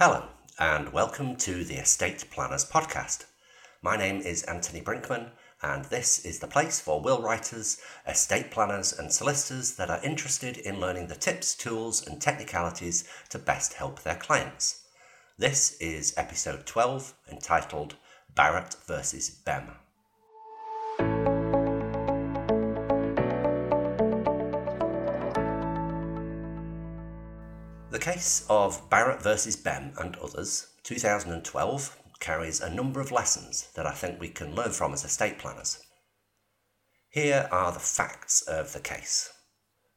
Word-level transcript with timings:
Hello, 0.00 0.26
and 0.60 0.92
welcome 0.92 1.34
to 1.38 1.64
the 1.64 1.74
Estate 1.74 2.30
Planners 2.30 2.64
Podcast. 2.64 3.24
My 3.82 3.96
name 3.96 4.20
is 4.20 4.44
Anthony 4.44 4.80
Brinkman, 4.80 5.30
and 5.60 5.86
this 5.86 6.24
is 6.24 6.38
the 6.38 6.46
place 6.46 6.78
for 6.78 7.00
will 7.00 7.20
writers, 7.20 7.80
estate 8.06 8.52
planners, 8.52 8.96
and 8.96 9.12
solicitors 9.12 9.74
that 9.74 9.90
are 9.90 10.00
interested 10.04 10.56
in 10.56 10.78
learning 10.78 11.08
the 11.08 11.16
tips, 11.16 11.52
tools, 11.56 12.06
and 12.06 12.22
technicalities 12.22 13.08
to 13.30 13.40
best 13.40 13.72
help 13.72 14.04
their 14.04 14.14
clients. 14.14 14.82
This 15.36 15.76
is 15.80 16.14
episode 16.16 16.64
12 16.64 17.14
entitled 17.28 17.96
Barrett 18.36 18.76
versus 18.86 19.28
Bem. 19.28 19.72
Case 28.12 28.46
of 28.48 28.88
Barrett 28.88 29.20
versus 29.20 29.54
Bem 29.54 29.92
and 29.98 30.16
others, 30.16 30.68
2012, 30.82 31.98
carries 32.20 32.58
a 32.58 32.74
number 32.74 33.02
of 33.02 33.12
lessons 33.12 33.68
that 33.74 33.86
I 33.86 33.90
think 33.90 34.18
we 34.18 34.30
can 34.30 34.54
learn 34.54 34.70
from 34.70 34.94
as 34.94 35.04
estate 35.04 35.38
planners. 35.38 35.84
Here 37.10 37.46
are 37.52 37.70
the 37.70 37.78
facts 37.78 38.40
of 38.40 38.72
the 38.72 38.80
case. 38.80 39.30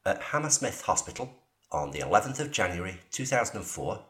At 0.06 0.22
Hammersmith 0.24 0.82
Hospital, 0.82 1.34
on 1.72 1.92
the 1.92 2.00
11th 2.00 2.42
of 2.42 2.52
January 2.52 3.00
2004, 3.12 4.04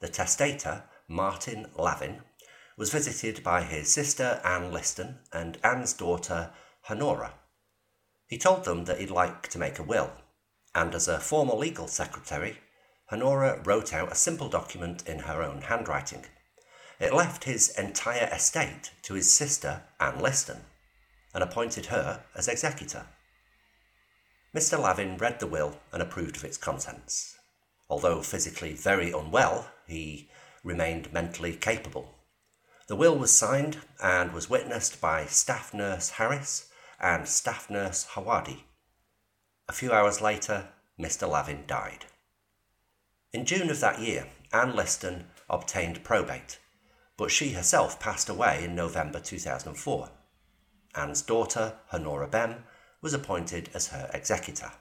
the 0.00 0.08
testator, 0.08 0.84
Martin 1.08 1.66
Lavin, 1.76 2.20
was 2.78 2.92
visited 2.92 3.42
by 3.42 3.62
his 3.62 3.92
sister 3.92 4.40
Anne 4.44 4.70
Liston 4.70 5.18
and 5.32 5.58
Anne's 5.64 5.92
daughter 5.92 6.52
Honora. 6.88 7.34
He 8.28 8.38
told 8.38 8.64
them 8.64 8.84
that 8.84 9.00
he'd 9.00 9.10
like 9.10 9.48
to 9.48 9.58
make 9.58 9.80
a 9.80 9.82
will, 9.82 10.12
and 10.72 10.94
as 10.94 11.08
a 11.08 11.18
former 11.18 11.54
legal 11.54 11.88
secretary, 11.88 12.58
Honora 13.12 13.60
wrote 13.64 13.92
out 13.92 14.12
a 14.12 14.16
simple 14.16 14.48
document 14.48 15.08
in 15.08 15.20
her 15.20 15.42
own 15.42 15.62
handwriting. 15.62 16.26
It 17.00 17.12
left 17.12 17.44
his 17.44 17.70
entire 17.70 18.28
estate 18.32 18.92
to 19.02 19.14
his 19.14 19.32
sister 19.32 19.82
Anne 19.98 20.20
Liston 20.20 20.64
and 21.34 21.42
appointed 21.42 21.86
her 21.86 22.24
as 22.36 22.46
executor. 22.46 23.06
Mr. 24.54 24.78
Lavin 24.78 25.16
read 25.16 25.40
the 25.40 25.46
will 25.46 25.78
and 25.92 26.02
approved 26.02 26.36
of 26.36 26.44
its 26.44 26.56
contents. 26.56 27.36
Although 27.88 28.22
physically 28.22 28.74
very 28.74 29.10
unwell, 29.10 29.70
he 29.86 30.28
remained 30.62 31.12
mentally 31.12 31.54
capable. 31.54 32.14
The 32.86 32.96
will 32.96 33.16
was 33.16 33.32
signed 33.32 33.78
and 34.02 34.32
was 34.32 34.50
witnessed 34.50 35.00
by 35.00 35.26
staff 35.26 35.72
nurse 35.72 36.10
Harris 36.10 36.68
and 37.00 37.26
staff 37.28 37.70
nurse 37.70 38.06
Hawadi. 38.14 38.64
A 39.68 39.72
few 39.72 39.92
hours 39.92 40.20
later, 40.20 40.68
Mr. 40.98 41.28
Lavin 41.28 41.64
died. 41.66 42.06
In 43.32 43.44
June 43.44 43.70
of 43.70 43.78
that 43.78 44.00
year, 44.00 44.26
Anne 44.52 44.74
Liston 44.74 45.26
obtained 45.48 46.02
probate, 46.02 46.58
but 47.16 47.30
she 47.30 47.52
herself 47.52 48.00
passed 48.00 48.28
away 48.28 48.64
in 48.64 48.74
November 48.74 49.20
2004. 49.20 50.10
Anne's 50.96 51.22
daughter, 51.22 51.74
Honora 51.92 52.26
Bem, 52.26 52.64
was 53.00 53.14
appointed 53.14 53.70
as 53.72 53.88
her 53.88 54.10
executor. 54.12 54.72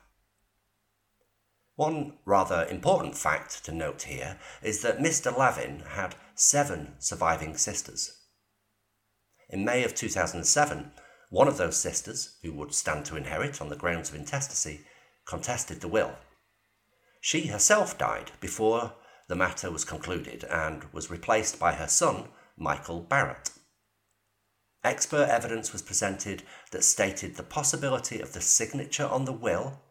One 1.75 2.17
rather 2.25 2.66
important 2.66 3.16
fact 3.16 3.64
to 3.66 3.72
note 3.72 4.03
here 4.03 4.39
is 4.64 4.81
that 4.81 4.97
Mr. 4.97 5.36
Lavin 5.36 5.81
had 5.81 6.16
seven 6.33 6.95
surviving 6.97 7.55
sisters. 7.55 8.17
In 9.47 9.64
May 9.64 9.83
of 9.83 9.94
2007, 9.94 10.92
one 11.30 11.47
of 11.47 11.58
those 11.58 11.77
sisters, 11.77 12.38
who 12.42 12.52
would 12.53 12.73
stand 12.73 13.05
to 13.05 13.16
inherit 13.16 13.61
on 13.61 13.70
the 13.70 13.75
grounds 13.75 14.09
of 14.09 14.16
intestacy, 14.16 14.81
contested 15.25 15.81
the 15.81 15.88
will 15.88 16.16
she 17.20 17.48
herself 17.48 17.98
died 17.98 18.31
before 18.39 18.94
the 19.28 19.36
matter 19.36 19.70
was 19.72 19.86
concluded 19.86 20.44
and 20.45 20.86
was 20.92 21.12
replaced 21.12 21.59
by 21.59 21.73
her 21.73 21.88
son, 21.88 22.30
Michael 22.58 23.02
Barrett. 23.02 23.52
Expert 24.84 25.28
evidence 25.30 25.73
was 25.73 25.81
presented 25.81 26.44
that 26.72 26.84
stated 26.84 27.36
the 27.36 27.44
possibility 27.44 28.22
of 28.22 28.34
the 28.34 28.42
signature 28.42 29.05
on 29.05 29.26
the 29.26 29.33
will 29.33 29.82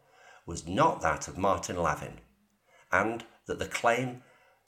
was 0.45 0.67
not 0.67 1.01
that 1.01 1.27
of 1.27 1.37
Martin 1.37 1.77
Lavin, 1.77 2.19
and 2.91 3.23
that 3.45 3.59
the 3.59 3.67
claim 3.67 4.23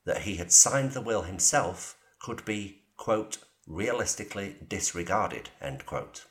that 0.05 0.21
he 0.21 0.35
had 0.35 0.51
signed 0.51 0.91
the 0.91 1.01
will 1.01 1.23
himself 1.23 1.97
could 2.19 2.45
be, 2.45 2.83
quote, 2.97 3.39
realistically 3.67 4.57
disregarded, 4.67 5.49
end 5.59 5.85
quote. 5.85 6.25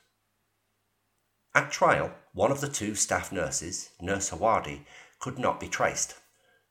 At 1.53 1.73
trial, 1.73 2.13
one 2.33 2.53
of 2.53 2.61
the 2.61 2.69
two 2.69 2.95
staff 2.95 3.33
nurses, 3.33 3.91
Nurse 4.01 4.31
Hawadi, 4.31 4.85
could 5.21 5.39
not 5.39 5.61
be 5.61 5.69
traced. 5.69 6.17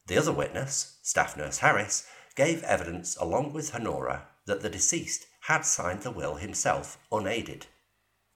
The 0.08 0.18
other 0.18 0.34
witness, 0.34 0.98
Staff 1.04 1.38
Nurse 1.38 1.60
Harris, 1.60 2.06
gave 2.36 2.64
evidence 2.64 3.16
along 3.18 3.54
with 3.54 3.74
Honora 3.74 4.28
that 4.46 4.62
the 4.62 4.70
deceased 4.70 5.28
had 5.42 5.66
signed 5.66 6.02
the 6.02 6.12
will 6.12 6.36
himself 6.36 6.98
unaided. 7.12 7.68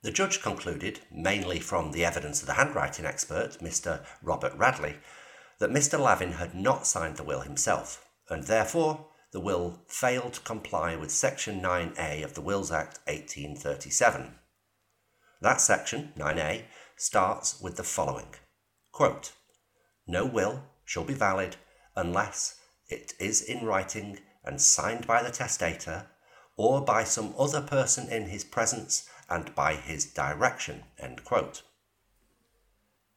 The 0.04 0.12
judge 0.12 0.42
concluded, 0.42 1.00
mainly 1.12 1.60
from 1.60 1.92
the 1.92 2.06
evidence 2.06 2.42
of 2.42 2.48
the 2.48 2.54
handwriting 2.54 3.06
expert, 3.06 3.60
Mr. 3.60 4.06
Robert 4.22 4.54
Radley, 4.56 4.96
that 5.60 5.70
Mr. 5.70 6.00
Lavin 6.00 6.34
had 6.34 6.54
not 6.54 6.86
signed 6.86 7.18
the 7.18 7.24
will 7.24 7.42
himself, 7.42 8.06
and 8.30 8.44
therefore 8.44 9.08
the 9.32 9.40
will 9.40 9.82
failed 9.88 10.34
to 10.34 10.42
comply 10.42 10.96
with 10.96 11.10
Section 11.10 11.62
9A 11.62 12.24
of 12.24 12.34
the 12.34 12.42
Wills 12.42 12.72
Act 12.72 13.00
1837. 13.08 14.36
That 15.42 15.60
section, 15.60 16.14
9A, 16.18 16.66
starts 16.98 17.60
with 17.60 17.78
the 17.78 17.84
following 17.84 18.36
quote, 18.92 19.32
No 20.06 20.26
will 20.26 20.64
shall 20.86 21.04
be 21.04 21.14
valid 21.14 21.56
unless 21.96 22.60
it 22.88 23.14
is 23.20 23.42
in 23.42 23.66
writing 23.66 24.20
and 24.44 24.62
signed 24.62 25.08
by 25.08 25.24
the 25.24 25.32
testator 25.32 26.08
or 26.58 26.82
by 26.82 27.04
some 27.04 27.34
other 27.38 27.62
person 27.62 28.10
in 28.10 28.28
his 28.28 28.44
presence 28.44 29.10
and 29.30 29.56
by 29.56 29.76
his 29.76 30.06
direction. 30.06 30.84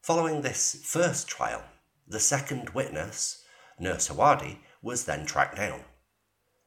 Following 0.02 0.42
this 0.42 0.80
first 0.84 1.26
trial, 1.26 1.64
the 2.06 2.20
second 2.20 2.70
witness, 2.70 3.44
Nurse 3.78 4.08
Hawadi, 4.08 4.60
was 4.80 5.04
then 5.04 5.26
tracked 5.26 5.56
down. 5.56 5.84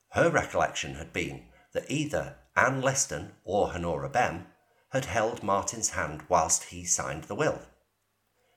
Her 0.09 0.29
recollection 0.29 0.95
had 0.95 1.13
been 1.13 1.45
that 1.71 1.89
either 1.89 2.35
Anne 2.55 2.81
Liston 2.81 3.33
or 3.45 3.73
Honora 3.73 4.09
Bem 4.09 4.47
had 4.91 5.05
held 5.05 5.43
Martin's 5.43 5.91
hand 5.91 6.23
whilst 6.27 6.65
he 6.65 6.83
signed 6.83 7.25
the 7.25 7.35
will. 7.35 7.61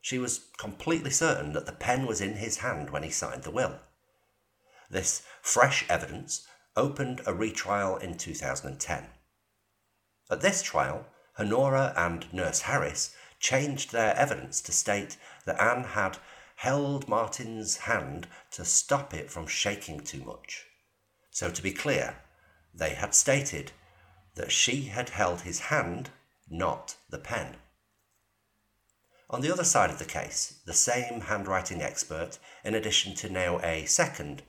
She 0.03 0.19
was 0.19 0.47
completely 0.59 1.11
certain 1.11 1.53
that 1.53 1.65
the 1.65 1.73
pen 1.73 2.07
was 2.07 2.21
in 2.21 2.35
his 2.35 2.59
hand 2.59 2.91
when 2.91 3.05
he 3.05 3.11
signed 3.11 3.45
the 3.45 3.53
will. 3.53 3.79
This 4.91 5.23
fresh 5.41 5.89
evidence 5.89 6.47
opened 6.77 7.23
a 7.25 7.33
retrial 7.33 7.97
in 7.97 8.19
2010. 8.19 9.07
At 10.29 10.41
this 10.41 10.61
trial, 10.61 11.07
Honora 11.39 11.95
and 11.97 12.33
Nurse 12.35 12.63
Harris 12.63 13.15
changed 13.39 13.93
their 13.93 14.15
evidence 14.17 14.61
to 14.63 14.73
state 14.73 15.17
that 15.45 15.61
Anne 15.61 15.85
had 15.85 16.19
held 16.57 17.09
Martin's 17.09 17.77
hand 17.79 18.27
to 18.51 18.65
stop 18.65 19.15
it 19.15 19.31
from 19.31 19.47
shaking 19.47 20.01
too 20.01 20.25
much. 20.25 20.67
So, 21.31 21.49
to 21.51 21.63
be 21.63 21.73
clear, 21.73 22.17
they 22.75 22.95
had 22.95 23.15
stated 23.15 23.71
that 24.35 24.51
she 24.51 24.83
had 24.87 25.11
held 25.11 25.43
his 25.43 25.61
hand, 25.61 26.11
not 26.51 26.97
the 27.09 27.19
pen. 27.19 27.57
On 29.33 29.41
the 29.41 29.51
other 29.51 29.65
side 29.65 29.89
of 29.89 29.99
the 29.99 30.05
case, 30.05 30.61
the 30.67 30.75
same 30.75 31.23
handwriting 31.23 31.81
expert, 31.81 32.39
in 32.65 32.75
addition 32.75 33.15
to 33.15 33.31
now 33.31 33.59
a 33.61 33.87
second, 33.87 34.43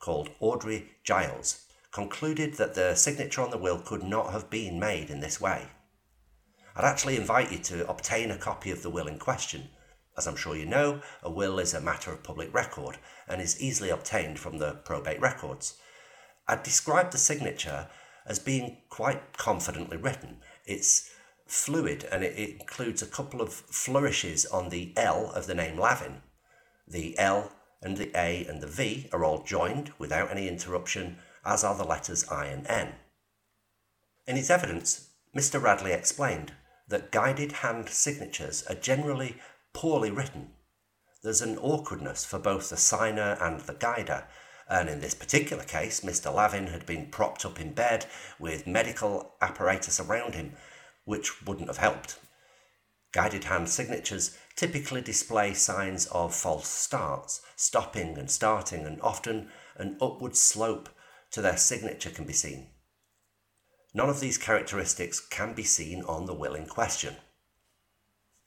called 0.00 0.30
Audrey 0.40 0.90
Giles, 1.04 1.66
concluded 1.92 2.54
that 2.54 2.74
the 2.74 2.96
signature 2.96 3.42
on 3.42 3.52
the 3.52 3.58
will 3.58 3.78
could 3.78 4.02
not 4.02 4.32
have 4.32 4.50
been 4.50 4.80
made 4.80 5.08
in 5.08 5.20
this 5.20 5.40
way. 5.40 5.68
I'd 6.74 6.84
actually 6.84 7.14
invite 7.14 7.52
you 7.52 7.58
to 7.58 7.88
obtain 7.88 8.32
a 8.32 8.36
copy 8.36 8.72
of 8.72 8.82
the 8.82 8.90
will 8.90 9.06
in 9.06 9.20
question. 9.20 9.68
As 10.18 10.26
I'm 10.26 10.34
sure 10.34 10.56
you 10.56 10.66
know, 10.66 11.00
a 11.22 11.30
will 11.30 11.60
is 11.60 11.72
a 11.72 11.80
matter 11.80 12.10
of 12.10 12.24
public 12.24 12.52
record 12.52 12.98
and 13.28 13.40
is 13.40 13.62
easily 13.62 13.90
obtained 13.90 14.40
from 14.40 14.58
the 14.58 14.72
probate 14.84 15.20
records. 15.20 15.78
I'd 16.48 16.64
describe 16.64 17.12
the 17.12 17.18
signature 17.18 17.86
as 18.26 18.40
being 18.40 18.78
quite 18.88 19.36
confidently 19.36 19.96
written. 19.96 20.40
It's 20.66 21.08
fluid 21.46 22.04
and 22.10 22.24
it, 22.24 22.38
includes 22.60 23.02
a 23.02 23.06
couple 23.06 23.40
of 23.40 23.52
flourishes 23.52 24.46
on 24.46 24.68
the 24.68 24.92
L 24.96 25.30
of 25.32 25.46
the 25.46 25.54
name 25.54 25.78
Lavin. 25.78 26.22
The 26.86 27.18
L 27.18 27.52
and 27.82 27.96
the 27.96 28.10
A 28.14 28.46
and 28.46 28.60
the 28.60 28.66
V 28.66 29.08
are 29.12 29.24
all 29.24 29.42
joined 29.42 29.92
without 29.98 30.30
any 30.30 30.48
interruption, 30.48 31.18
as 31.44 31.62
are 31.62 31.74
the 31.74 31.84
letters 31.84 32.28
I 32.28 32.46
and 32.46 32.66
N. 32.66 32.94
In 34.26 34.36
his 34.36 34.50
evidence, 34.50 35.10
Mr. 35.36 35.60
Radley 35.60 35.92
explained 35.92 36.52
that 36.88 37.12
guided 37.12 37.52
hand 37.52 37.88
signatures 37.88 38.64
are 38.68 38.74
generally 38.74 39.36
poorly 39.72 40.10
written. 40.10 40.52
There's 41.22 41.42
an 41.42 41.58
awkwardness 41.58 42.24
for 42.24 42.38
both 42.38 42.70
the 42.70 42.76
signer 42.76 43.36
and 43.40 43.60
the 43.60 43.74
guider, 43.74 44.26
and 44.68 44.88
in 44.88 45.00
this 45.00 45.14
particular 45.14 45.64
case, 45.64 46.00
Mr. 46.00 46.34
Lavin 46.34 46.68
had 46.68 46.86
been 46.86 47.06
propped 47.10 47.44
up 47.44 47.60
in 47.60 47.74
bed 47.74 48.06
with 48.38 48.66
medical 48.66 49.34
apparatus 49.42 50.00
around 50.00 50.34
him 50.34 50.54
which 51.04 51.46
wouldn't 51.46 51.68
have 51.68 51.78
helped. 51.78 52.18
Guided 53.12 53.44
hand 53.44 53.68
signatures 53.68 54.36
typically 54.56 55.00
display 55.00 55.54
signs 55.54 56.06
of 56.06 56.34
false 56.34 56.68
starts, 56.68 57.42
stopping 57.56 58.18
and 58.18 58.30
starting, 58.30 58.84
and 58.84 59.00
often 59.00 59.50
an 59.76 59.96
upward 60.00 60.36
slope 60.36 60.88
to 61.30 61.40
their 61.40 61.56
signature 61.56 62.10
can 62.10 62.24
be 62.24 62.32
seen. 62.32 62.70
None 63.94 64.08
of 64.08 64.20
these 64.20 64.38
characteristics 64.38 65.20
can 65.20 65.54
be 65.54 65.62
seen 65.62 66.02
on 66.04 66.26
the 66.26 66.34
will 66.34 66.54
in 66.54 66.66
question. 66.66 67.16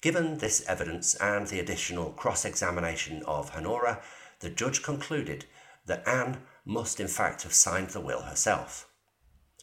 Given 0.02 0.38
this 0.38 0.66
evidence 0.68 1.16
and 1.16 1.48
the 1.48 1.60
additional 1.60 2.12
cross 2.12 2.44
examination 2.44 3.24
of 3.24 3.56
Honora, 3.56 4.02
the 4.42 4.50
judge 4.50 4.84
concluded 4.84 5.46
that 5.86 6.08
Anne 6.08 6.44
must 6.66 7.00
in 7.00 7.08
fact 7.08 7.44
have 7.44 7.54
signed 7.54 7.90
the 7.90 8.02
will 8.02 8.24
herself. 8.24 8.90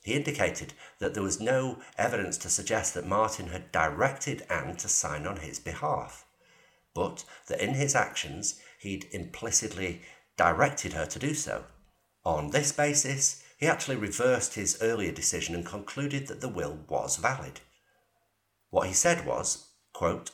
He 0.04 0.12
indicated 0.12 0.74
that 0.98 1.14
there 1.14 1.22
was 1.22 1.40
no 1.40 1.80
evidence 1.96 2.36
to 2.38 2.50
suggest 2.50 2.92
that 2.92 3.06
Martin 3.06 3.48
had 3.48 3.72
directed 3.72 4.46
Anne 4.50 4.76
to 4.76 4.88
sign 4.88 5.26
on 5.26 5.38
his 5.38 5.58
behalf, 5.58 6.26
but 6.92 7.24
that 7.46 7.62
in 7.62 7.72
his 7.72 7.94
actions 7.94 8.60
he'd 8.78 9.08
implicitly 9.12 10.02
directed 10.36 10.92
her 10.92 11.06
to 11.06 11.18
do 11.18 11.32
so. 11.32 11.64
On 12.22 12.50
this 12.50 12.70
basis, 12.70 13.42
he 13.56 13.66
actually 13.66 13.96
reversed 13.96 14.54
his 14.54 14.76
earlier 14.82 15.10
decision 15.10 15.54
and 15.54 15.64
concluded 15.64 16.26
that 16.26 16.42
the 16.42 16.50
will 16.50 16.80
was 16.86 17.16
valid. 17.16 17.60
What 18.68 18.88
he 18.88 18.92
said 18.92 19.24
was, 19.24 19.68
quote, 19.94 20.32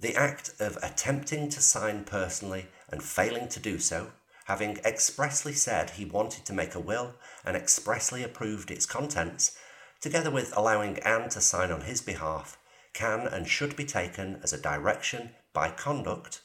the 0.00 0.16
act 0.16 0.50
of 0.58 0.76
attempting 0.82 1.48
to 1.50 1.60
sign 1.60 2.02
personally 2.02 2.66
and 2.88 3.04
failing 3.04 3.48
to 3.50 3.60
do 3.60 3.78
so, 3.78 4.10
having 4.50 4.76
expressly 4.84 5.52
said 5.52 5.90
he 5.90 6.04
wanted 6.04 6.44
to 6.44 6.52
make 6.52 6.74
a 6.74 6.80
will 6.80 7.14
and 7.44 7.56
expressly 7.56 8.24
approved 8.24 8.68
its 8.68 8.84
contents, 8.84 9.56
together 10.00 10.28
with 10.28 10.52
allowing 10.56 10.98
Anne 11.04 11.28
to 11.28 11.40
sign 11.40 11.70
on 11.70 11.82
his 11.82 12.00
behalf, 12.00 12.58
can 12.92 13.28
and 13.28 13.46
should 13.46 13.76
be 13.76 13.84
taken 13.84 14.40
as 14.42 14.52
a 14.52 14.60
direction 14.60 15.30
by 15.52 15.70
conduct 15.70 16.40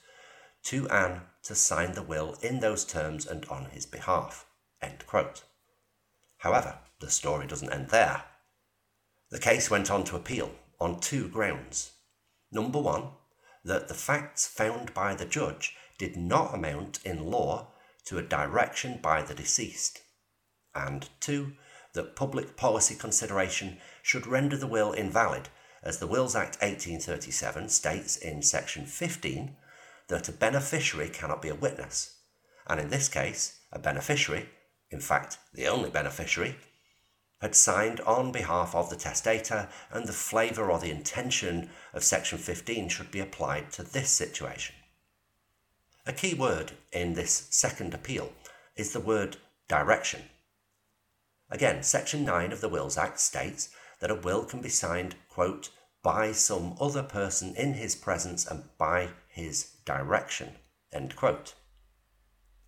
to 0.62 0.88
Anne 0.90 1.22
to 1.42 1.56
sign 1.56 1.94
the 1.94 2.04
will 2.04 2.38
in 2.44 2.60
those 2.60 2.86
terms 2.86 3.26
and 3.26 3.44
on 3.46 3.66
his 3.72 3.88
behalf. 3.88 4.46
However, 6.38 6.78
the 7.00 7.10
story 7.10 7.48
doesn't 7.48 7.74
end 7.74 7.90
there. 7.90 8.24
The 9.32 9.40
case 9.40 9.72
went 9.72 9.90
on 9.90 10.04
to 10.04 10.16
appeal 10.16 10.52
on 10.80 11.00
two 11.00 11.28
grounds. 11.28 11.94
Number 12.52 12.80
one, 12.80 13.14
that 13.64 13.88
the 13.88 13.96
facts 13.96 14.46
found 14.46 14.94
by 14.94 15.16
the 15.16 15.26
judge 15.26 15.76
did 15.98 16.16
not 16.16 16.54
amount 16.54 17.00
in 17.04 17.32
law 17.32 17.72
to 18.06 18.18
a 18.18 18.24
direction 18.24 19.00
by 19.02 19.22
the 19.22 19.34
deceased, 19.34 20.02
and 20.74 21.10
two, 21.20 21.54
that 21.94 22.16
public 22.16 22.56
policy 22.56 22.96
consideration 22.96 23.78
should 24.02 24.28
render 24.28 24.58
the 24.58 24.68
will 24.68 24.92
invalid, 24.92 25.50
as 25.82 26.00
the 26.00 26.08
Wills 26.08 26.36
Act 26.36 26.56
1837 26.62 27.70
states 27.70 28.18
in 28.18 28.42
section 28.42 28.86
15 28.86 29.56
that 30.08 30.30
a 30.30 30.32
beneficiary 30.32 31.10
cannot 31.10 31.42
be 31.42 31.50
a 31.50 31.56
witness, 31.56 32.18
and 32.68 32.80
in 32.80 32.90
this 32.90 33.08
case, 33.08 33.60
a 33.72 33.80
beneficiary, 33.80 34.50
in 34.90 35.00
fact 35.00 35.38
the 35.54 35.68
only 35.68 35.90
beneficiary, 35.90 36.58
had 37.42 37.56
signed 37.56 38.00
on 38.02 38.32
behalf 38.32 38.74
of 38.74 38.90
the 38.90 38.96
testator, 38.96 39.70
and 39.92 40.08
the 40.08 40.14
flavour 40.14 40.72
or 40.72 40.80
the 40.80 40.90
intention 40.90 41.70
of 41.94 42.04
Section 42.04 42.38
15 42.38 42.90
should 42.90 43.12
be 43.12 43.20
applied 43.20 43.72
to 43.72 43.84
this 43.84 44.10
situation. 44.10 44.76
A 46.08 46.14
key 46.14 46.36
word 46.36 46.74
in 46.92 47.14
this 47.14 47.48
second 47.50 47.96
appeal 47.96 48.32
is 48.76 48.94
the 48.94 49.00
word 49.00 49.38
direction. 49.68 50.22
Again, 51.50 51.82
Section 51.82 52.24
9 52.24 52.52
of 52.52 52.62
the 52.62 52.70
Wills 52.70 52.96
Act 52.96 53.20
states 53.20 53.70
that 54.00 54.12
a 54.12 54.16
will 54.16 54.46
can 54.46 54.62
be 54.62 54.70
signed, 54.70 55.16
quote, 55.30 55.72
by 56.04 56.32
some 56.32 56.76
other 56.80 57.02
person 57.02 57.56
in 57.56 57.74
his 57.74 57.96
presence 57.96 58.46
and 58.46 58.66
by 58.78 59.10
his 59.28 59.72
direction, 59.84 60.58
end 60.94 61.16
quote. 61.16 61.56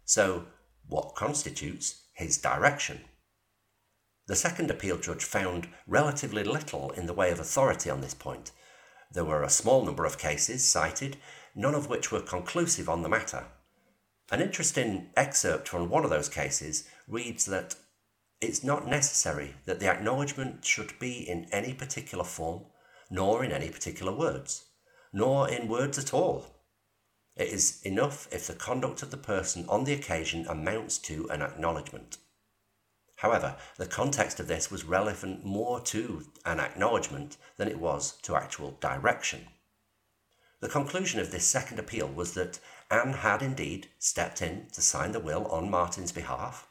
So, 0.04 0.48
what 0.88 1.14
constitutes 1.14 2.06
his 2.14 2.40
direction? 2.40 3.02
The 4.26 4.36
second 4.36 4.72
appeal 4.72 4.98
judge 4.98 5.24
found 5.24 5.70
relatively 5.86 6.44
little 6.44 6.90
in 6.90 7.06
the 7.06 7.14
way 7.14 7.30
of 7.30 7.40
authority 7.40 7.92
on 7.92 8.02
this 8.02 8.16
point. 8.16 8.52
There 9.12 9.26
were 9.26 9.44
a 9.44 9.50
small 9.50 9.86
number 9.86 10.06
of 10.06 10.18
cases 10.18 10.70
cited, 10.70 11.18
none 11.58 11.74
of 11.74 11.90
which 11.90 12.12
were 12.12 12.22
conclusive 12.22 12.88
on 12.88 13.02
the 13.02 13.10
matter. 13.10 13.44
An 14.32 14.42
interesting 14.42 15.10
excerpt 15.18 15.68
from 15.68 15.90
one 15.90 16.04
of 16.04 16.12
those 16.12 16.30
cases 16.30 16.88
reads 17.08 17.46
that 17.46 17.76
it's 18.40 18.64
not 18.64 18.88
necessary 18.88 19.56
that 19.66 19.80
the 19.80 19.90
acknowledgement 19.90 20.64
should 20.64 21.00
be 21.00 21.28
in 21.28 21.48
any 21.52 21.74
particular 21.74 22.24
form, 22.24 22.66
nor 23.10 23.44
in 23.44 23.52
any 23.52 23.70
particular 23.70 24.14
words, 24.14 24.66
nor 25.12 25.50
in 25.50 25.68
words 25.68 25.98
at 25.98 26.14
all. 26.14 26.46
It 27.36 27.48
is 27.48 27.82
enough 27.84 28.28
if 28.32 28.46
the 28.46 28.54
conduct 28.54 29.02
of 29.02 29.10
the 29.10 29.18
person 29.18 29.66
on 29.68 29.86
the 29.86 29.94
occasion 29.94 30.46
amounts 30.48 31.00
to 31.00 31.28
an 31.32 31.42
acknowledgement. 31.42 32.18
However, 33.16 33.56
the 33.78 33.88
context 33.88 34.40
of 34.40 34.48
this 34.48 34.70
was 34.70 34.84
relevant 34.84 35.44
more 35.44 35.80
to 35.82 36.28
an 36.46 36.60
acknowledgement 36.60 37.38
than 37.58 37.68
it 37.68 37.80
was 37.80 38.18
to 38.24 38.36
actual 38.36 38.78
direction. 38.80 39.48
The 40.60 40.70
conclusion 40.70 41.20
of 41.20 41.32
this 41.32 41.46
second 41.46 41.78
appeal 41.78 42.08
was 42.08 42.34
that 42.34 42.60
Anne 42.90 43.14
had 43.14 43.42
indeed 43.42 43.90
stepped 44.00 44.42
in 44.42 44.68
to 44.74 44.82
sign 44.82 45.12
the 45.12 45.20
will 45.20 45.46
on 45.48 45.70
Martin's 45.70 46.12
behalf, 46.12 46.68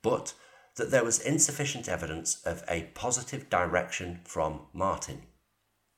but 0.00 0.34
that 0.76 0.90
there 0.90 1.04
was 1.04 1.20
insufficient 1.20 1.88
evidence 1.88 2.42
of 2.44 2.64
a 2.68 2.84
positive 2.94 3.50
direction 3.50 4.20
from 4.24 4.66
Martin, 4.72 5.26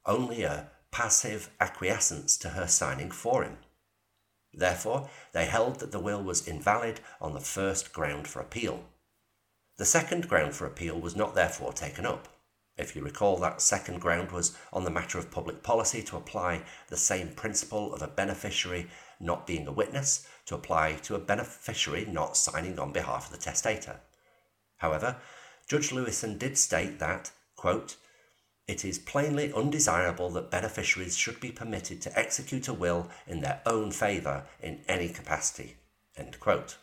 only 0.05 0.43
a 0.43 0.70
passive 0.90 1.50
acquiescence 1.61 2.37
to 2.38 2.50
her 2.50 2.66
signing 2.66 3.11
for 3.11 3.44
him. 3.44 3.58
Therefore, 4.52 5.08
they 5.32 5.46
held 5.46 5.81
that 5.81 5.93
the 5.93 6.00
will 6.00 6.22
was 6.22 6.46
invalid 6.46 7.00
on 7.20 7.32
the 7.32 7.40
first 7.40 7.93
ground 7.93 8.26
for 8.26 8.40
appeal. 8.40 8.84
The 9.76 9.84
second 9.84 10.28
ground 10.28 10.55
for 10.55 10.66
appeal 10.66 11.00
was 11.00 11.16
not 11.16 11.34
therefore 11.34 11.72
taken 11.72 12.06
up. 12.06 12.28
If 12.76 12.97
you 12.97 13.03
recall, 13.03 13.37
that 13.38 13.61
second 13.61 14.00
ground 14.00 14.32
was 14.32 14.56
on 14.73 14.85
the 14.85 14.91
matter 14.91 15.19
of 15.19 15.31
public 15.31 15.62
policy 15.62 16.03
to 16.05 16.17
apply 16.17 16.62
the 16.88 16.97
same 16.97 17.29
principle 17.29 17.94
of 17.94 18.03
a 18.03 18.09
beneficiary 18.09 18.88
not 19.21 19.47
being 19.47 19.67
a 19.67 19.73
witness 19.73 20.26
to 20.47 20.56
apply 20.56 20.94
to 21.03 21.15
a 21.15 21.21
beneficiary 21.21 22.05
not 22.05 22.37
signing 22.37 22.79
on 22.79 22.93
behalf 22.93 23.26
of 23.26 23.32
the 23.32 23.43
testator. 23.43 24.00
However, 24.79 25.17
Judge 25.69 25.91
Lewison 25.91 26.37
did 26.37 26.59
state 26.59 26.99
that, 26.99 27.31
quote, 27.56 27.97
it 28.67 28.85
is 28.85 28.99
plainly 28.99 29.53
undesirable 29.53 30.31
that 30.31 30.50
beneficiaries 30.50 31.17
should 31.17 31.38
be 31.38 31.53
permitted 31.53 32.00
to 32.03 32.19
execute 32.19 32.67
a 32.67 32.73
will 32.73 33.11
in 33.26 33.41
their 33.41 33.61
own 33.67 33.91
favour 33.91 34.47
in 34.61 34.81
any 34.88 35.09
capacity. 35.09 35.76
End 36.17 36.41
quote. 36.41 36.79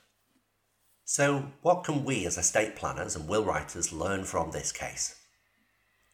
So, 1.03 1.51
what 1.61 1.83
can 1.83 2.05
we 2.05 2.25
as 2.25 2.37
estate 2.37 2.75
planners 2.75 3.15
and 3.15 3.27
will 3.27 3.43
writers 3.43 3.91
learn 3.91 4.23
from 4.23 4.51
this 4.51 4.71
case? 4.71 5.20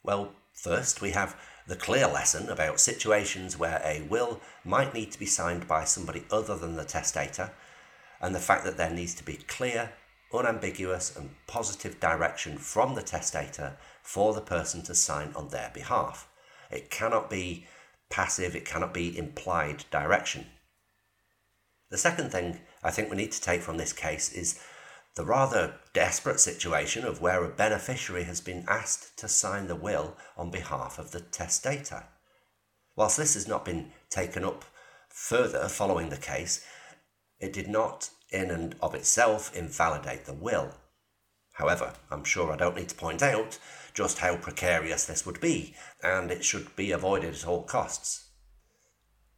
Well, 0.08 0.32
first 0.54 1.02
we 1.02 1.12
have 1.12 1.36
the 1.68 1.76
clear 1.76 2.08
lesson 2.08 2.48
about 2.48 2.80
situations 2.80 3.58
where 3.58 3.82
a 3.84 4.04
will 4.04 4.40
might 4.64 4.94
need 4.94 5.12
to 5.12 5.20
be 5.20 5.26
signed 5.26 5.68
by 5.68 5.84
somebody 5.84 6.24
other 6.32 6.56
than 6.56 6.78
the 6.78 6.86
testator, 6.86 7.52
and 8.22 8.34
the 8.34 8.40
fact 8.40 8.64
that 8.64 8.78
there 8.78 8.90
needs 8.90 9.14
to 9.16 9.26
be 9.26 9.34
clear, 9.34 9.92
unambiguous, 10.34 11.14
and 11.14 11.32
positive 11.46 12.00
direction 12.00 12.58
from 12.58 12.96
the 12.96 13.02
testator 13.02 13.76
for 14.02 14.34
the 14.34 14.40
person 14.40 14.82
to 14.84 14.96
sign 14.96 15.34
on 15.36 15.50
their 15.50 15.72
behalf. 15.74 16.30
It 16.72 16.90
cannot 16.90 17.30
be 17.30 17.68
passive, 18.10 18.56
it 18.56 18.64
cannot 18.64 18.94
be 18.94 19.18
implied 19.18 19.84
direction. 19.92 20.46
The 21.90 21.98
second 21.98 22.32
thing 22.32 22.62
I 22.82 22.92
think 22.92 23.10
we 23.10 23.18
need 23.18 23.34
to 23.34 23.42
take 23.42 23.62
from 23.62 23.76
this 23.76 23.92
case 23.92 24.32
is 24.32 24.58
the 25.18 25.26
rather 25.26 25.74
desperate 25.94 26.40
situation 26.40 27.04
of 27.04 27.20
where 27.20 27.44
a 27.44 27.50
beneficiary 27.50 28.24
has 28.24 28.40
been 28.40 28.64
asked 28.68 29.18
to 29.18 29.28
sign 29.28 29.68
the 29.68 29.76
will 29.76 30.16
on 30.38 30.52
behalf 30.52 31.00
of 31.00 31.10
the 31.10 31.20
testator. 31.20 32.04
Whilst 32.96 33.18
this 33.18 33.34
has 33.34 33.48
not 33.48 33.66
been 33.66 33.92
taken 34.12 34.46
up 34.46 34.64
further 35.10 35.68
following 35.68 36.10
the 36.10 36.18
case, 36.18 36.64
it 37.40 37.52
did 37.52 37.68
not 37.68 38.12
in 38.32 38.52
and 38.52 38.76
of 38.80 38.94
itself 38.94 39.56
invalidate 39.56 40.26
the 40.26 40.34
will. 40.34 40.76
However, 41.54 41.94
I'm 42.12 42.24
sure 42.24 42.52
I 42.52 42.58
don't 42.58 42.76
need 42.76 42.90
to 42.90 42.96
point 42.96 43.24
out 43.24 43.58
just 43.96 44.20
how 44.20 44.38
precarious 44.38 45.06
this 45.06 45.26
would 45.26 45.42
be, 45.42 45.74
and 46.04 46.30
it 46.30 46.46
should 46.46 46.76
be 46.76 46.92
avoided 46.92 47.34
at 47.34 47.48
all 47.48 47.64
costs. 47.64 48.30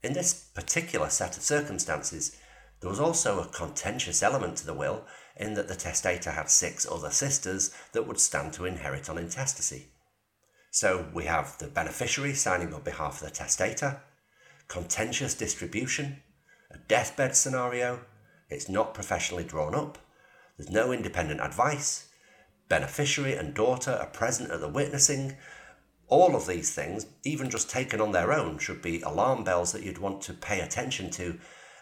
In 0.03 0.11
this 0.11 0.33
particular 0.33 1.09
set 1.09 1.37
of 1.37 1.43
circumstances, 1.43 2.35
there 2.81 2.89
was 2.89 2.99
also 2.99 3.39
a 3.39 3.47
contentious 3.47 4.23
element 4.23 4.57
to 4.57 4.65
the 4.65 4.73
will 4.73 5.05
in 5.35 5.53
that 5.53 5.67
the 5.67 5.75
testator 5.75 6.31
had 6.31 6.49
six 6.49 6.85
other 6.89 7.09
sisters 7.09 7.71
that 7.93 8.07
would 8.07 8.19
stand 8.19 8.53
to 8.53 8.65
inherit 8.65 9.09
on 9.09 9.17
intestacy. 9.17 9.87
So 10.71 11.07
we 11.13 11.25
have 11.25 11.57
the 11.57 11.67
beneficiary 11.67 12.33
signing 12.33 12.73
on 12.73 12.81
behalf 12.81 13.21
of 13.21 13.27
the 13.27 13.35
testator, 13.35 14.01
contentious 14.67 15.33
distribution, 15.33 16.21
a 16.71 16.77
deathbed 16.77 17.35
scenario, 17.35 18.01
it's 18.49 18.69
not 18.69 18.93
professionally 18.93 19.43
drawn 19.43 19.73
up, 19.73 19.97
there's 20.57 20.69
no 20.69 20.91
independent 20.91 21.41
advice, 21.41 22.09
beneficiary 22.67 23.33
and 23.33 23.53
daughter 23.53 23.91
are 23.91 24.07
present 24.07 24.51
at 24.51 24.61
the 24.61 24.69
witnessing. 24.69 25.35
All 26.07 26.35
of 26.35 26.47
these 26.47 26.73
things, 26.73 27.07
even 27.23 27.49
just 27.49 27.69
taken 27.69 27.99
on 27.99 28.11
their 28.11 28.31
own, 28.31 28.59
should 28.59 28.81
be 28.81 29.01
alarm 29.01 29.43
bells 29.43 29.71
that 29.71 29.83
you'd 29.83 29.97
want 29.97 30.21
to 30.23 30.33
pay 30.33 30.59
attention 30.59 31.09
to 31.11 31.39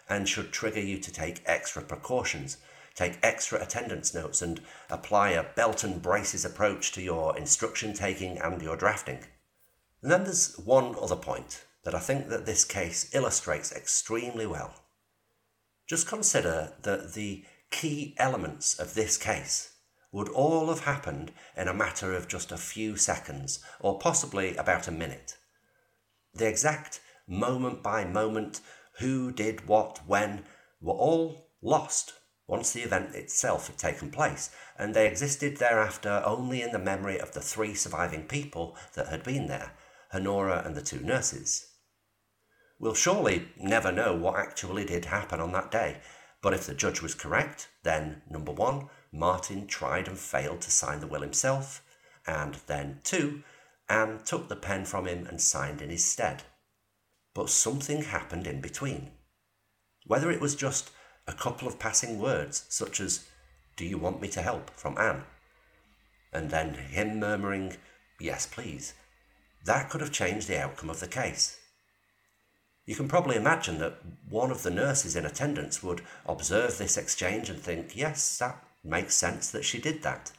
and 0.08 0.28
should 0.28 0.52
trigger 0.52 0.80
you 0.80 0.98
to 0.98 1.12
take 1.12 1.42
extra 1.46 1.82
precautions 1.82 2.56
take 2.98 3.18
extra 3.22 3.62
attendance 3.62 4.12
notes, 4.12 4.42
and 4.42 4.60
apply 4.90 5.30
a 5.30 5.44
belt 5.44 5.84
and 5.84 6.02
braces 6.02 6.44
approach 6.44 6.90
to 6.90 7.00
your 7.00 7.36
instruction 7.38 7.94
taking 7.94 8.38
and 8.38 8.60
your 8.60 8.76
drafting. 8.76 9.20
And 10.02 10.10
then 10.10 10.24
there's 10.24 10.58
one 10.58 10.96
other 11.00 11.16
point 11.16 11.64
that 11.84 11.94
I 11.94 12.00
think 12.00 12.28
that 12.28 12.44
this 12.44 12.64
case 12.64 13.14
illustrates 13.14 13.72
extremely 13.72 14.46
well. 14.46 14.74
Just 15.86 16.08
consider 16.08 16.72
that 16.82 17.14
the 17.14 17.44
key 17.70 18.16
elements 18.18 18.78
of 18.78 18.94
this 18.94 19.16
case 19.16 19.74
would 20.10 20.28
all 20.30 20.68
have 20.68 20.80
happened 20.80 21.30
in 21.56 21.68
a 21.68 21.74
matter 21.74 22.14
of 22.14 22.26
just 22.26 22.50
a 22.50 22.56
few 22.56 22.96
seconds, 22.96 23.60
or 23.78 24.00
possibly 24.00 24.56
about 24.56 24.88
a 24.88 24.92
minute. 24.92 25.36
The 26.34 26.48
exact 26.48 27.00
moment 27.28 27.82
by 27.82 28.04
moment, 28.04 28.60
who 28.98 29.32
did 29.32 29.66
what, 29.66 30.00
when, 30.06 30.44
were 30.80 30.94
all 30.94 31.48
lost 31.62 32.14
once 32.46 32.72
the 32.72 32.82
event 32.82 33.14
itself 33.14 33.66
had 33.66 33.76
taken 33.76 34.10
place, 34.10 34.50
and 34.78 34.94
they 34.94 35.06
existed 35.06 35.58
thereafter 35.58 36.22
only 36.24 36.62
in 36.62 36.72
the 36.72 36.78
memory 36.78 37.20
of 37.20 37.32
the 37.32 37.40
three 37.40 37.74
surviving 37.74 38.26
people 38.26 38.76
that 38.94 39.08
had 39.08 39.22
been 39.22 39.46
there 39.46 39.72
Honora 40.12 40.62
and 40.64 40.74
the 40.74 40.82
two 40.82 41.00
nurses. 41.00 41.66
We'll 42.78 42.94
surely 42.94 43.48
never 43.58 43.92
know 43.92 44.14
what 44.14 44.38
actually 44.38 44.86
did 44.86 45.06
happen 45.06 45.40
on 45.40 45.52
that 45.52 45.70
day, 45.70 45.98
but 46.40 46.54
if 46.54 46.66
the 46.66 46.74
judge 46.74 47.02
was 47.02 47.14
correct, 47.14 47.68
then 47.82 48.22
number 48.30 48.52
one, 48.52 48.88
Martin 49.12 49.66
tried 49.66 50.08
and 50.08 50.18
failed 50.18 50.62
to 50.62 50.70
sign 50.70 51.00
the 51.00 51.06
will 51.06 51.20
himself, 51.20 51.82
and 52.26 52.54
then 52.66 53.00
two, 53.04 53.42
Anne 53.88 54.20
took 54.24 54.48
the 54.48 54.56
pen 54.56 54.84
from 54.84 55.06
him 55.06 55.26
and 55.26 55.40
signed 55.40 55.82
in 55.82 55.90
his 55.90 56.04
stead. 56.04 56.44
But 57.38 57.50
something 57.50 58.02
happened 58.02 58.48
in 58.48 58.60
between. 58.60 59.12
Whether 60.04 60.28
it 60.28 60.40
was 60.40 60.56
just 60.56 60.90
a 61.28 61.32
couple 61.32 61.68
of 61.68 61.78
passing 61.78 62.18
words, 62.18 62.64
such 62.68 62.98
as, 62.98 63.28
Do 63.76 63.84
you 63.84 63.96
want 63.96 64.20
me 64.20 64.26
to 64.30 64.42
help? 64.42 64.70
from 64.70 64.98
Anne, 64.98 65.22
and 66.32 66.50
then 66.50 66.74
him 66.74 67.20
murmuring, 67.20 67.76
Yes, 68.18 68.44
please, 68.44 68.94
that 69.64 69.88
could 69.88 70.00
have 70.00 70.10
changed 70.10 70.48
the 70.48 70.60
outcome 70.60 70.90
of 70.90 70.98
the 70.98 71.06
case. 71.06 71.60
You 72.86 72.96
can 72.96 73.06
probably 73.06 73.36
imagine 73.36 73.78
that 73.78 74.00
one 74.28 74.50
of 74.50 74.64
the 74.64 74.70
nurses 74.72 75.14
in 75.14 75.24
attendance 75.24 75.80
would 75.80 76.02
observe 76.26 76.76
this 76.76 76.96
exchange 76.96 77.48
and 77.48 77.60
think, 77.60 77.94
yes, 77.94 78.38
that 78.38 78.60
makes 78.82 79.14
sense 79.14 79.48
that 79.52 79.64
she 79.64 79.78
did 79.80 80.02
that. 80.02 80.32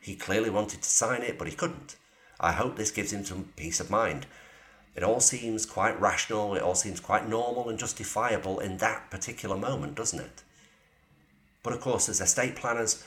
He 0.00 0.16
clearly 0.16 0.50
wanted 0.50 0.82
to 0.82 0.90
sign 0.90 1.22
it, 1.22 1.38
but 1.38 1.46
he 1.46 1.54
couldn't. 1.54 1.94
I 2.40 2.50
hope 2.50 2.74
this 2.74 2.90
gives 2.90 3.12
him 3.12 3.24
some 3.24 3.52
peace 3.54 3.78
of 3.78 3.88
mind. 3.88 4.26
It 4.94 5.02
all 5.02 5.20
seems 5.20 5.66
quite 5.66 6.00
rational, 6.00 6.54
it 6.54 6.62
all 6.62 6.74
seems 6.74 7.00
quite 7.00 7.28
normal 7.28 7.68
and 7.68 7.78
justifiable 7.78 8.58
in 8.58 8.78
that 8.78 9.10
particular 9.10 9.56
moment, 9.56 9.94
doesn't 9.94 10.20
it? 10.20 10.42
But 11.62 11.72
of 11.72 11.80
course, 11.80 12.08
as 12.08 12.20
estate 12.20 12.56
planners, 12.56 13.04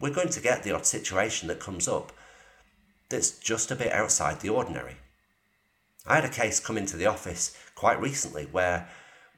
we're 0.00 0.14
going 0.14 0.30
to 0.30 0.40
get 0.40 0.62
the 0.62 0.72
odd 0.72 0.86
situation 0.86 1.48
that 1.48 1.60
comes 1.60 1.88
up 1.88 2.12
that's 3.08 3.30
just 3.38 3.70
a 3.70 3.76
bit 3.76 3.92
outside 3.92 4.40
the 4.40 4.48
ordinary. 4.48 4.96
I 6.06 6.16
had 6.16 6.24
a 6.24 6.28
case 6.28 6.60
come 6.60 6.78
into 6.78 6.96
the 6.96 7.06
office 7.06 7.56
quite 7.74 8.00
recently 8.00 8.46
where 8.46 8.88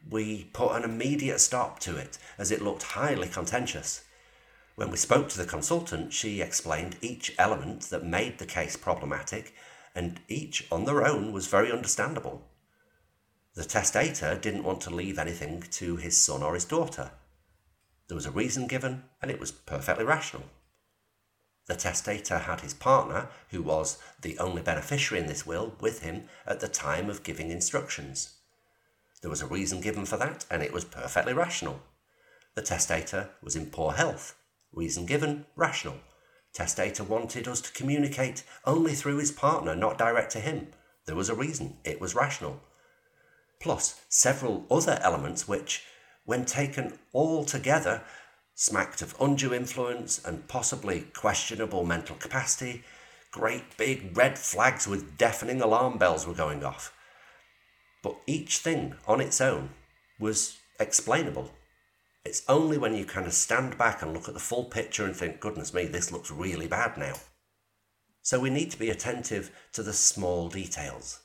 we 0.09 0.45
put 0.53 0.77
an 0.77 0.85
immediate 0.85 1.41
stop 1.41 1.79
to 1.81 1.97
it 1.97 2.19
as 2.39 2.51
it 2.51 2.63
looked 2.63 2.83
highly 2.83 3.29
contentious. 3.29 4.05
When 4.75 4.91
we 4.91 4.97
spoke 4.97 5.29
to 5.31 5.39
the 5.39 5.47
consultant, 5.47 6.13
she 6.13 6.41
explained 6.41 6.97
each 7.01 7.35
element 7.39 7.83
that 7.91 8.05
made 8.05 8.39
the 8.39 8.47
case 8.47 8.77
problematic, 8.77 9.55
and 9.95 10.21
each 10.29 10.67
on 10.71 10.85
their 10.85 11.07
own 11.07 11.33
was 11.33 11.47
very 11.47 11.73
understandable. 11.73 12.49
The 13.55 13.65
testator 13.65 14.37
didn't 14.37 14.65
want 14.65 14.81
to 14.83 14.91
leave 14.91 15.19
anything 15.19 15.63
to 15.63 15.97
his 15.97 16.17
son 16.17 16.43
or 16.43 16.55
his 16.55 16.65
daughter. 16.65 17.11
There 18.07 18.15
was 18.15 18.27
a 18.27 18.31
reason 18.31 18.67
given, 18.67 19.05
and 19.21 19.31
it 19.31 19.41
was 19.41 19.51
perfectly 19.51 20.05
rational. 20.05 20.45
The 21.67 21.77
testator 21.77 22.39
had 22.39 22.63
his 22.63 22.73
partner, 22.73 23.29
who 23.51 23.63
was 23.63 23.99
the 24.23 24.39
only 24.39 24.63
beneficiary 24.63 25.21
in 25.21 25.29
this 25.29 25.45
will, 25.45 25.75
with 25.81 26.01
him 26.01 26.29
at 26.47 26.61
the 26.61 26.69
time 26.69 27.11
of 27.11 27.23
giving 27.23 27.51
instructions. 27.51 28.37
There 29.21 29.31
was 29.31 29.43
a 29.43 29.47
reason 29.47 29.81
given 29.81 30.07
for 30.07 30.17
that, 30.17 30.47
and 30.51 30.63
it 30.63 30.73
was 30.73 30.85
perfectly 30.85 31.35
rational. 31.35 31.83
The 32.55 32.63
testator 32.63 33.31
was 33.43 33.57
in 33.57 33.67
poor 33.67 33.93
health. 33.93 34.35
Reason 34.73 35.05
given, 35.05 35.47
rational. 35.57 35.99
Testator 36.53 37.05
wanted 37.05 37.47
us 37.47 37.61
to 37.61 37.73
communicate 37.73 38.43
only 38.65 38.95
through 38.95 39.19
his 39.19 39.31
partner, 39.31 39.75
not 39.75 39.99
direct 39.99 40.33
to 40.33 40.41
him. 40.41 40.69
There 41.07 41.17
was 41.17 41.29
a 41.29 41.35
reason, 41.35 41.77
it 41.85 42.01
was 42.01 42.15
rational. 42.15 42.61
Plus, 43.61 44.01
several 44.09 44.67
other 44.71 44.99
elements 45.03 45.49
which, 45.49 45.85
when 46.25 46.45
taken 46.45 46.99
all 47.13 47.45
together, 47.45 48.03
smacked 48.55 49.03
of 49.03 49.15
undue 49.21 49.55
influence 49.55 50.21
and 50.25 50.49
possibly 50.49 51.03
questionable 51.15 51.85
mental 51.85 52.17
capacity. 52.17 52.83
Great 53.31 53.77
big 53.77 54.17
red 54.17 54.37
flags 54.39 54.87
with 54.89 55.17
deafening 55.17 55.61
alarm 55.61 55.97
bells 55.97 56.27
were 56.27 56.35
going 56.35 56.65
off. 56.65 56.93
But 58.03 58.17
each 58.27 58.59
thing 58.59 58.95
on 59.07 59.21
its 59.21 59.41
own 59.41 59.71
was 60.19 60.59
explainable. 60.81 61.53
It's 62.29 62.43
only 62.47 62.77
when 62.77 62.95
you 62.95 63.07
kind 63.07 63.27
of 63.27 63.33
stand 63.33 63.79
back 63.79 64.03
and 64.03 64.13
look 64.13 64.29
at 64.29 64.35
the 64.35 64.39
full 64.41 64.65
picture 64.65 65.07
and 65.07 65.17
think, 65.17 65.41
goodness 65.41 65.73
me, 65.73 65.87
this 65.87 66.13
looks 66.13 66.31
really 66.31 66.67
bad 66.67 66.99
now. 66.99 67.15
So 68.21 68.39
we 68.39 68.51
need 68.51 68.71
to 68.73 68.79
be 68.79 68.91
attentive 68.91 69.51
to 69.73 69.83
the 69.83 69.95
small 69.95 70.51
details. 70.51 71.21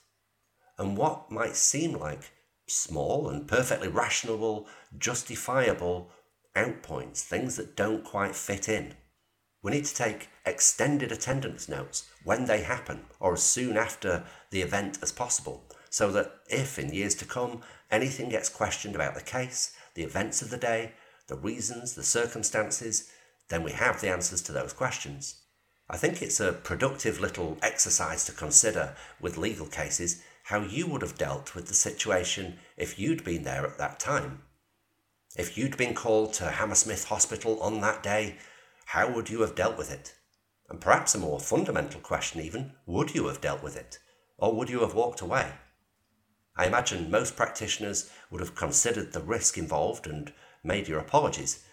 And 0.77 0.95
what 0.95 1.29
might 1.29 1.57
seem 1.57 1.91
like 1.91 2.31
small 2.69 3.27
and 3.27 3.49
perfectly 3.49 3.89
rational, 3.89 4.65
justifiable 4.97 6.09
outpoints, 6.55 7.19
things 7.19 7.57
that 7.57 7.75
don't 7.75 8.05
quite 8.05 8.33
fit 8.33 8.69
in. 8.69 8.93
We 9.61 9.71
need 9.71 9.83
to 9.83 9.95
take 9.95 10.29
extended 10.45 11.11
attendance 11.11 11.67
notes 11.67 12.09
when 12.23 12.45
they 12.45 12.61
happen 12.61 13.01
or 13.19 13.33
as 13.33 13.43
soon 13.43 13.75
after 13.75 14.23
the 14.51 14.61
event 14.61 14.99
as 15.01 15.11
possible, 15.11 15.65
so 15.89 16.13
that 16.13 16.31
if 16.49 16.79
in 16.79 16.93
years 16.93 17.15
to 17.15 17.25
come 17.25 17.59
anything 17.91 18.29
gets 18.29 18.47
questioned 18.47 18.95
about 18.95 19.15
the 19.15 19.21
case, 19.21 19.75
the 19.95 20.03
events 20.03 20.41
of 20.41 20.49
the 20.49 20.57
day, 20.57 20.93
the 21.27 21.35
reasons, 21.35 21.93
the 21.93 22.03
circumstances, 22.03 23.09
then 23.49 23.63
we 23.63 23.71
have 23.71 24.01
the 24.01 24.09
answers 24.09 24.41
to 24.43 24.51
those 24.51 24.73
questions. 24.73 25.41
I 25.89 25.97
think 25.97 26.21
it's 26.21 26.39
a 26.39 26.53
productive 26.53 27.19
little 27.19 27.57
exercise 27.61 28.25
to 28.25 28.31
consider 28.31 28.95
with 29.19 29.37
legal 29.37 29.67
cases 29.67 30.23
how 30.45 30.61
you 30.61 30.87
would 30.87 31.01
have 31.01 31.17
dealt 31.17 31.55
with 31.55 31.67
the 31.67 31.73
situation 31.73 32.59
if 32.77 32.99
you'd 32.99 33.23
been 33.23 33.43
there 33.43 33.65
at 33.65 33.77
that 33.77 33.99
time. 33.99 34.41
If 35.35 35.57
you'd 35.57 35.77
been 35.77 35.93
called 35.93 36.33
to 36.33 36.51
Hammersmith 36.51 37.05
Hospital 37.05 37.59
on 37.61 37.81
that 37.81 38.03
day, 38.03 38.37
how 38.85 39.11
would 39.11 39.29
you 39.29 39.41
have 39.41 39.55
dealt 39.55 39.77
with 39.77 39.91
it? 39.91 40.15
And 40.69 40.79
perhaps 40.79 41.15
a 41.15 41.19
more 41.19 41.39
fundamental 41.39 42.01
question, 42.01 42.41
even 42.41 42.73
would 42.85 43.13
you 43.15 43.27
have 43.27 43.41
dealt 43.41 43.63
with 43.63 43.75
it? 43.75 43.99
Or 44.37 44.53
would 44.53 44.69
you 44.69 44.81
have 44.81 44.93
walked 44.93 45.21
away? 45.21 45.51
I 46.55 46.67
imagine 46.67 47.09
most 47.09 47.35
practitioners 47.35 48.11
would 48.29 48.41
have 48.41 48.55
considered 48.55 49.11
the 49.11 49.21
risk 49.21 49.57
involved 49.57 50.05
and 50.05 50.31
made 50.63 50.87
your 50.87 50.99
apologies. 50.99 51.65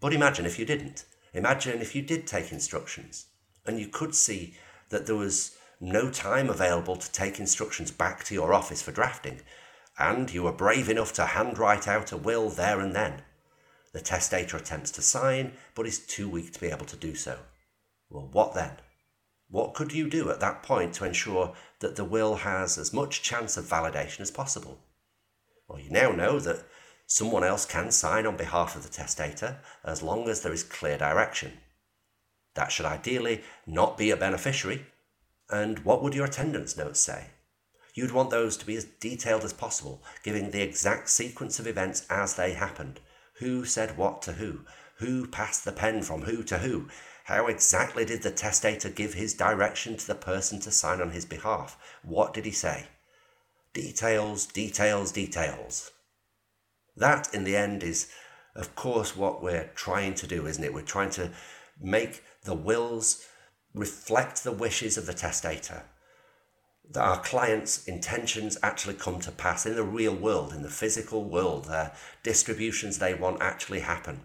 But 0.00 0.12
imagine 0.12 0.46
if 0.46 0.58
you 0.58 0.66
didn't. 0.66 1.04
Imagine 1.32 1.80
if 1.80 1.94
you 1.94 2.02
did 2.02 2.26
take 2.26 2.52
instructions 2.52 3.26
and 3.66 3.78
you 3.78 3.88
could 3.88 4.14
see 4.14 4.56
that 4.90 5.06
there 5.06 5.16
was 5.16 5.56
no 5.80 6.10
time 6.10 6.48
available 6.48 6.96
to 6.96 7.12
take 7.12 7.38
instructions 7.38 7.90
back 7.90 8.24
to 8.24 8.34
your 8.34 8.54
office 8.54 8.82
for 8.82 8.92
drafting 8.92 9.40
and 9.98 10.32
you 10.32 10.42
were 10.42 10.52
brave 10.52 10.88
enough 10.88 11.12
to 11.14 11.24
handwrite 11.24 11.88
out 11.88 12.12
a 12.12 12.16
will 12.16 12.50
there 12.50 12.80
and 12.80 12.94
then. 12.94 13.22
The 13.92 14.00
testator 14.00 14.58
attempts 14.58 14.90
to 14.92 15.02
sign, 15.02 15.52
but 15.74 15.86
is 15.86 15.98
too 15.98 16.28
weak 16.28 16.52
to 16.52 16.60
be 16.60 16.66
able 16.66 16.84
to 16.86 16.96
do 16.96 17.14
so. 17.14 17.38
Well, 18.10 18.28
what 18.30 18.54
then? 18.54 18.72
What 19.48 19.74
could 19.74 19.92
you 19.92 20.10
do 20.10 20.30
at 20.30 20.40
that 20.40 20.62
point 20.62 20.94
to 20.94 21.04
ensure 21.04 21.54
that 21.80 21.96
the 21.96 22.04
will 22.04 22.36
has 22.36 22.78
as 22.78 22.92
much 22.92 23.22
chance 23.22 23.56
of 23.56 23.64
validation 23.64 24.20
as 24.20 24.30
possible? 24.30 24.78
Well, 25.68 25.78
you 25.78 25.90
now 25.90 26.10
know 26.10 26.38
that 26.40 26.64
someone 27.06 27.44
else 27.44 27.64
can 27.64 27.90
sign 27.90 28.26
on 28.26 28.36
behalf 28.36 28.74
of 28.74 28.82
the 28.82 28.88
testator 28.88 29.58
as 29.84 30.02
long 30.02 30.28
as 30.28 30.40
there 30.42 30.52
is 30.52 30.62
clear 30.62 30.98
direction. 30.98 31.52
That 32.54 32.72
should 32.72 32.86
ideally 32.86 33.42
not 33.66 33.96
be 33.96 34.10
a 34.10 34.16
beneficiary. 34.16 34.86
And 35.48 35.80
what 35.80 36.02
would 36.02 36.14
your 36.14 36.24
attendance 36.24 36.76
notes 36.76 37.00
say? 37.00 37.26
You'd 37.94 38.12
want 38.12 38.30
those 38.30 38.56
to 38.58 38.66
be 38.66 38.76
as 38.76 38.84
detailed 38.84 39.44
as 39.44 39.52
possible, 39.52 40.02
giving 40.22 40.50
the 40.50 40.62
exact 40.62 41.08
sequence 41.08 41.58
of 41.58 41.66
events 41.66 42.04
as 42.10 42.34
they 42.34 42.52
happened. 42.52 43.00
Who 43.34 43.64
said 43.64 43.96
what 43.96 44.22
to 44.22 44.32
who? 44.32 44.60
Who 44.98 45.26
passed 45.26 45.64
the 45.64 45.72
pen 45.72 46.02
from 46.02 46.22
who 46.22 46.42
to 46.44 46.58
who? 46.58 46.88
How 47.26 47.48
exactly 47.48 48.04
did 48.04 48.22
the 48.22 48.30
testator 48.30 48.88
give 48.88 49.14
his 49.14 49.34
direction 49.34 49.96
to 49.96 50.06
the 50.06 50.14
person 50.14 50.60
to 50.60 50.70
sign 50.70 51.00
on 51.00 51.10
his 51.10 51.24
behalf? 51.24 51.76
What 52.04 52.32
did 52.32 52.44
he 52.44 52.52
say? 52.52 52.86
Details, 53.72 54.46
details, 54.46 55.10
details. 55.10 55.90
That, 56.96 57.34
in 57.34 57.42
the 57.42 57.56
end, 57.56 57.82
is, 57.82 58.08
of 58.54 58.76
course, 58.76 59.16
what 59.16 59.42
we're 59.42 59.72
trying 59.74 60.14
to 60.14 60.28
do, 60.28 60.46
isn't 60.46 60.62
it? 60.62 60.72
We're 60.72 60.82
trying 60.82 61.10
to 61.10 61.32
make 61.80 62.22
the 62.44 62.54
wills 62.54 63.26
reflect 63.74 64.44
the 64.44 64.52
wishes 64.52 64.96
of 64.96 65.06
the 65.06 65.12
testator 65.12 65.82
that 66.88 67.02
our 67.02 67.20
clients' 67.20 67.88
intentions 67.88 68.56
actually 68.62 68.94
come 68.94 69.18
to 69.18 69.32
pass 69.32 69.66
in 69.66 69.74
the 69.74 69.82
real 69.82 70.14
world, 70.14 70.52
in 70.52 70.62
the 70.62 70.70
physical 70.70 71.24
world, 71.24 71.64
their 71.64 71.90
distributions 72.22 73.00
they 73.00 73.14
want 73.14 73.42
actually 73.42 73.80
happen. 73.80 74.20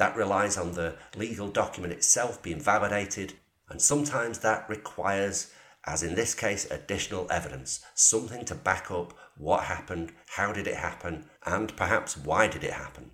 That 0.00 0.16
relies 0.16 0.56
on 0.56 0.72
the 0.72 0.94
legal 1.14 1.48
document 1.48 1.92
itself 1.92 2.42
being 2.42 2.58
validated, 2.58 3.34
and 3.68 3.82
sometimes 3.82 4.38
that 4.38 4.66
requires, 4.66 5.52
as 5.84 6.02
in 6.02 6.14
this 6.14 6.34
case, 6.34 6.64
additional 6.70 7.30
evidence, 7.30 7.84
something 7.94 8.46
to 8.46 8.54
back 8.54 8.90
up 8.90 9.12
what 9.36 9.64
happened, 9.64 10.12
how 10.36 10.54
did 10.54 10.66
it 10.66 10.76
happen, 10.76 11.28
and 11.44 11.76
perhaps 11.76 12.16
why 12.16 12.46
did 12.46 12.64
it 12.64 12.72
happen. 12.72 13.10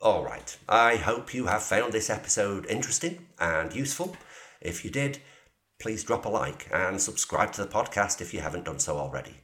Alright, 0.00 0.56
I 0.66 0.96
hope 0.96 1.34
you 1.34 1.48
have 1.48 1.62
found 1.62 1.92
this 1.92 2.08
episode 2.08 2.64
interesting 2.64 3.26
and 3.38 3.76
useful. 3.76 4.16
If 4.62 4.86
you 4.86 4.90
did, 4.90 5.18
please 5.78 6.02
drop 6.02 6.24
a 6.24 6.30
like 6.30 6.66
and 6.72 6.98
subscribe 6.98 7.52
to 7.52 7.62
the 7.62 7.70
podcast 7.70 8.22
if 8.22 8.32
you 8.32 8.40
haven't 8.40 8.64
done 8.64 8.78
so 8.78 8.96
already. 8.96 9.34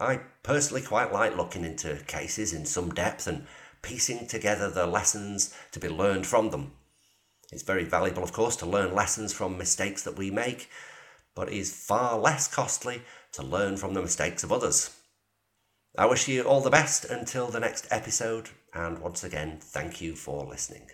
I 0.00 0.22
personally 0.42 0.82
quite 0.82 1.12
like 1.12 1.36
looking 1.36 1.64
into 1.64 2.02
cases 2.08 2.52
in 2.52 2.66
some 2.66 2.92
depth 2.92 3.28
and 3.28 3.46
piecing 3.84 4.26
together 4.26 4.68
the 4.70 4.86
lessons 4.86 5.54
to 5.72 5.78
be 5.78 5.88
learned 5.88 6.26
from 6.26 6.50
them. 6.50 6.72
It's 7.52 7.62
very 7.62 7.84
valuable, 7.84 8.24
of 8.24 8.32
course, 8.32 8.56
to 8.56 8.66
learn 8.66 8.94
lessons 8.94 9.32
from 9.32 9.56
mistakes 9.56 10.02
that 10.02 10.16
we 10.16 10.30
make, 10.30 10.68
but 11.34 11.48
it 11.48 11.54
is 11.54 11.72
far 11.72 12.18
less 12.18 12.48
costly 12.48 13.02
to 13.32 13.42
learn 13.42 13.76
from 13.76 13.94
the 13.94 14.02
mistakes 14.02 14.42
of 14.42 14.50
others. 14.50 14.96
I 15.96 16.06
wish 16.06 16.26
you 16.26 16.42
all 16.42 16.60
the 16.60 16.70
best 16.70 17.04
until 17.04 17.48
the 17.48 17.60
next 17.60 17.86
episode, 17.90 18.48
and 18.72 18.98
once 18.98 19.22
again, 19.22 19.58
thank 19.60 20.00
you 20.00 20.16
for 20.16 20.44
listening. 20.44 20.90